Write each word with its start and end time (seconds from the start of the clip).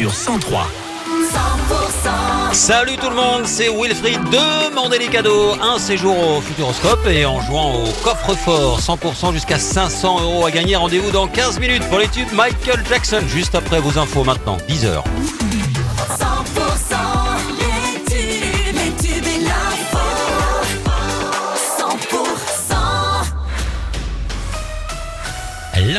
sur 0.00 0.14
103. 0.14 0.66
100% 2.50 2.54
Salut 2.54 2.96
tout 2.96 3.10
le 3.10 3.16
monde, 3.16 3.42
c'est 3.44 3.68
Wilfried. 3.68 4.18
Demandez 4.30 4.98
les 4.98 5.08
cadeaux, 5.08 5.52
un 5.60 5.78
séjour 5.78 6.16
au 6.18 6.40
Futuroscope 6.40 7.06
et 7.06 7.26
en 7.26 7.40
jouant 7.42 7.84
au 7.84 7.88
coffre-fort 8.02 8.80
100% 8.80 9.34
jusqu'à 9.34 9.58
500 9.58 10.22
euros 10.22 10.46
à 10.46 10.50
gagner. 10.50 10.76
Rendez-vous 10.76 11.10
dans 11.10 11.26
15 11.26 11.60
minutes 11.60 11.86
pour 11.90 11.98
les 11.98 12.08
tubes 12.08 12.32
Michael 12.32 12.82
Jackson. 12.88 13.20
Juste 13.28 13.54
après 13.54 13.80
vos 13.80 13.98
infos 13.98 14.24
maintenant, 14.24 14.56
10h. 14.68 15.02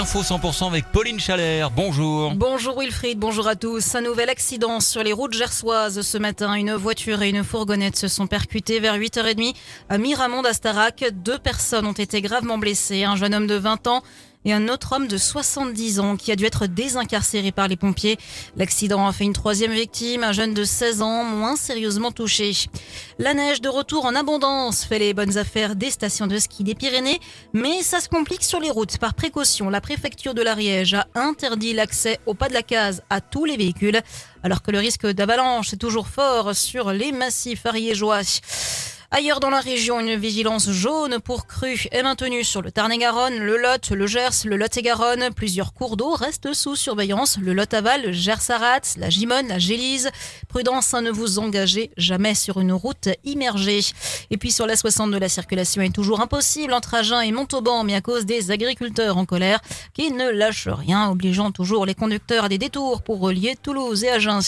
L'info 0.02 0.24
100% 0.24 0.66
avec 0.66 0.86
Pauline 0.92 1.20
Chalère. 1.20 1.70
Bonjour. 1.70 2.34
Bonjour 2.34 2.80
Wilfried, 2.80 3.20
bonjour 3.20 3.48
à 3.48 3.56
tous. 3.56 3.94
Un 3.94 4.02
nouvel 4.02 4.30
accident 4.30 4.80
sur 4.80 5.04
les 5.04 5.14
routes 5.14 5.34
gersoises 5.34 6.02
ce 6.02 6.18
matin. 6.18 6.56
Une 6.56 6.74
voiture 6.74 7.22
et 7.22 7.30
une 7.30 7.44
fourgonnette 7.44 7.96
se 7.96 8.08
sont 8.08 8.26
percutées 8.26 8.80
vers 8.80 8.98
8h30 8.98 9.54
à 9.90 10.00
Miramont 10.00 10.42
d'Astarac. 10.42 11.06
Deux 11.14 11.38
personnes 11.38 11.86
ont 11.86 11.92
été 11.92 12.20
gravement 12.22 12.58
blessées. 12.58 13.04
Un 13.04 13.16
jeune 13.16 13.36
homme 13.36 13.46
de 13.46 13.54
20 13.54 13.86
ans 13.86 14.02
et 14.46 14.54
un 14.54 14.68
autre 14.70 14.94
homme 14.94 15.08
de 15.08 15.18
70 15.18 16.00
ans 16.00 16.18
qui 16.18 16.32
a 16.32 16.36
dû 16.36 16.46
être 16.46 16.68
désincarcéré 16.68 17.52
par 17.52 17.68
les 17.68 17.76
pompiers. 17.76 18.18
L'accident 18.56 19.08
a 19.08 19.14
fait 19.14 19.24
une 19.24 19.34
troisième 19.34 19.72
victime, 19.72 20.24
un 20.24 20.32
jeune 20.32 20.54
de 20.54 20.64
16 20.64 21.02
ans, 21.02 21.24
moins 21.24 21.56
sérieusement 21.56 22.12
touché. 22.12 22.54
La 23.20 23.34
neige 23.34 23.62
de 23.62 23.70
retour 23.70 24.06
en 24.06 24.16
abondance 24.16 24.84
fait 24.84 25.00
les 25.00 25.14
bonnes 25.14 25.38
affaires 25.38 25.76
des 25.76 25.92
stations 25.92 26.28
de 26.28 26.38
ski 26.38 26.64
des 26.64 26.76
Pyrénées, 26.76 27.20
mais 27.54 27.84
ça 27.84 28.00
se 28.00 28.10
complique 28.10 28.44
sur 28.44 28.60
les 28.60 28.72
routes. 28.72 28.98
Par 28.98 29.14
précaution, 29.14 29.70
la 29.70 29.82
préfecture 29.82 30.34
de 30.34 30.42
l'Ariège 30.42 30.94
a 30.94 31.08
interdit 31.16 31.74
l'accès 31.74 32.20
au 32.26 32.34
pas 32.34 32.50
de 32.50 32.54
la 32.54 32.64
case 32.64 33.04
à 33.10 33.22
tous 33.22 33.46
les 33.46 33.58
véhicules, 33.58 34.02
alors 34.44 34.62
que 34.62 34.72
le 34.72 34.80
risque 34.80 35.06
d'avalanche 35.06 35.74
est 35.74 35.78
toujours 35.78 36.08
fort 36.08 36.56
sur 36.56 36.92
les 36.92 37.12
massifs 37.12 37.66
ariégeois. 37.66 38.22
Ailleurs 39.14 39.42
dans 39.42 39.50
la 39.50 39.60
région, 39.60 40.00
une 40.00 40.16
vigilance 40.16 40.70
jaune 40.72 41.20
pour 41.20 41.46
crues 41.46 41.90
est 41.92 42.02
maintenue 42.02 42.46
sur 42.46 42.62
le 42.62 42.72
Tarn-et-Garonne, 42.72 43.40
le 43.40 43.58
Lot, 43.58 43.90
le 43.92 44.08
Gers, 44.08 44.46
le 44.46 44.56
Lot-et-Garonne. 44.56 45.34
Plusieurs 45.36 45.74
cours 45.74 45.98
d'eau 45.98 46.14
restent 46.14 46.54
sous 46.54 46.78
surveillance. 46.78 47.38
Le 47.38 47.52
Lot-Aval, 47.52 48.04
le 48.06 48.12
Gers-Arat, 48.14 48.80
la 48.96 49.10
Gimone, 49.10 49.50
la 49.50 49.60
Gélise. 49.60 50.10
Prudence 50.48 50.94
à 50.94 51.02
ne 51.02 51.12
vous 51.12 51.40
engager 51.40 51.92
jamais 51.98 52.36
sur 52.36 52.62
une 52.62 52.72
route 52.72 53.10
immergée. 53.26 53.82
Et 54.30 54.38
puis 54.38 54.50
sur 54.50 54.66
la 54.66 54.78
60 54.78 55.12
de 55.12 55.18
la 55.18 55.28
circulation 55.28 55.82
est 55.82 55.94
toujours 55.94 56.22
impossible 56.22 56.72
entre 56.72 56.94
Agen 56.94 57.20
et 57.20 57.34
Montauban, 57.34 57.84
mais 57.84 57.96
à 57.96 58.02
cause 58.02 58.26
des 58.26 58.50
agriculteurs 58.50 59.18
en 59.18 59.26
colère 59.26 59.60
qui 59.94 60.14
ne 60.14 60.30
lâchent 60.30 60.70
rien, 60.70 61.10
obligeant 61.10 61.52
toujours 61.52 61.86
les 61.86 61.96
conducteurs 61.96 62.46
à 62.46 62.50
des 62.50 62.58
détours 62.58 63.02
pour 63.02 63.20
relier 63.20 63.58
Toulouse 63.62 64.06
et 64.06 64.10
Agen. 64.10 64.40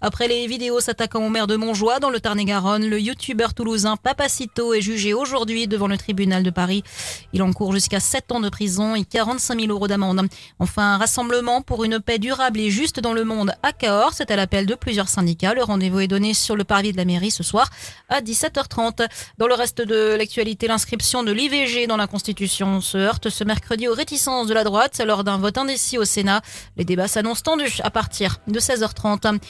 Après 0.00 0.28
les 0.28 0.46
vidéos 0.46 0.78
s'attaquant 0.78 1.26
au 1.26 1.30
maire 1.30 1.48
de 1.48 1.56
Montjoie 1.56 1.98
dans 1.98 2.10
le 2.10 2.20
Tarn-et-Garonne, 2.20 2.88
le 2.88 3.00
youtubeur 3.00 3.54
toulousain 3.54 3.96
Papacito 4.04 4.74
est 4.74 4.82
jugé 4.82 5.14
aujourd'hui 5.14 5.66
devant 5.66 5.86
le 5.86 5.96
tribunal 5.96 6.42
de 6.42 6.50
Paris. 6.50 6.84
Il 7.32 7.42
encourt 7.42 7.72
jusqu'à 7.72 8.00
7 8.00 8.32
ans 8.32 8.40
de 8.40 8.50
prison 8.50 8.94
et 8.94 9.04
45 9.04 9.58
000 9.58 9.72
euros 9.72 9.88
d'amende. 9.88 10.28
Enfin, 10.58 10.94
un 10.94 10.98
rassemblement 10.98 11.62
pour 11.62 11.84
une 11.84 12.00
paix 12.00 12.18
durable 12.18 12.60
et 12.60 12.70
juste 12.70 13.00
dans 13.00 13.14
le 13.14 13.24
monde 13.24 13.54
à 13.62 13.72
Cahors. 13.72 14.12
C'est 14.12 14.30
à 14.30 14.36
l'appel 14.36 14.66
de 14.66 14.74
plusieurs 14.74 15.08
syndicats. 15.08 15.54
Le 15.54 15.62
rendez-vous 15.62 16.00
est 16.00 16.06
donné 16.06 16.34
sur 16.34 16.54
le 16.54 16.64
parvis 16.64 16.92
de 16.92 16.98
la 16.98 17.06
mairie 17.06 17.30
ce 17.30 17.42
soir 17.42 17.70
à 18.10 18.20
17h30. 18.20 19.08
Dans 19.38 19.46
le 19.46 19.54
reste 19.54 19.80
de 19.80 20.16
l'actualité, 20.16 20.68
l'inscription 20.68 21.22
de 21.22 21.32
l'IVG 21.32 21.86
dans 21.86 21.96
la 21.96 22.06
Constitution 22.06 22.82
se 22.82 22.98
heurte 22.98 23.30
ce 23.30 23.42
mercredi 23.42 23.88
aux 23.88 23.94
réticences 23.94 24.48
de 24.48 24.54
la 24.54 24.64
droite 24.64 25.00
lors 25.04 25.24
d'un 25.24 25.38
vote 25.38 25.56
indécis 25.56 25.96
au 25.96 26.04
Sénat. 26.04 26.42
Les 26.76 26.84
débats 26.84 27.08
s'annoncent 27.08 27.42
tendus 27.42 27.80
à 27.82 27.90
partir 27.90 28.36
de 28.48 28.60
16h30. 28.60 29.40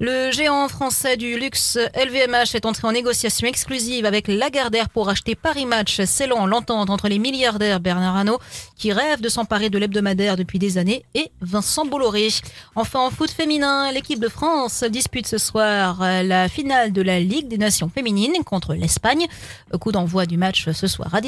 Le 0.00 0.30
géant 0.30 0.68
français 0.68 1.16
du 1.16 1.40
luxe 1.40 1.76
LVMH 1.96 2.54
est 2.54 2.66
entré 2.66 2.86
en 2.86 2.92
négociation 2.92 3.48
exclusive 3.48 4.06
avec 4.06 4.28
Lagardère 4.28 4.90
pour 4.90 5.08
acheter 5.08 5.34
Paris 5.34 5.66
Match, 5.66 6.00
scellant 6.02 6.46
l'entente 6.46 6.88
entre 6.88 7.08
les 7.08 7.18
milliardaires 7.18 7.80
Bernard 7.80 8.14
Arnault, 8.14 8.38
qui 8.76 8.92
rêve 8.92 9.20
de 9.20 9.28
s'emparer 9.28 9.70
de 9.70 9.78
l'hebdomadaire 9.78 10.36
depuis 10.36 10.60
des 10.60 10.78
années, 10.78 11.04
et 11.16 11.32
Vincent 11.40 11.84
Bolloré. 11.84 12.28
Enfin, 12.76 13.00
en 13.00 13.10
foot 13.10 13.28
féminin, 13.28 13.90
l'équipe 13.90 14.20
de 14.20 14.28
France 14.28 14.84
dispute 14.84 15.26
ce 15.26 15.36
soir 15.36 15.98
la 16.00 16.48
finale 16.48 16.92
de 16.92 17.02
la 17.02 17.18
Ligue 17.18 17.48
des 17.48 17.58
Nations 17.58 17.88
féminines 17.88 18.44
contre 18.44 18.74
l'Espagne. 18.74 19.26
Coup 19.80 19.90
d'envoi 19.90 20.26
du 20.26 20.36
match 20.36 20.70
ce 20.70 20.86
soir 20.86 21.12
à 21.12 21.20